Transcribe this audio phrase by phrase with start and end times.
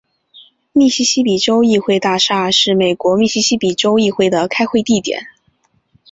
[0.71, 5.27] 密西西比州议会大厦是美国密西西比州议会的开会地点。